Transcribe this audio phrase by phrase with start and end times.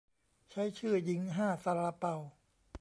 [0.51, 2.15] ใช้ชื่อ "หญิงห้าซาลาเปา"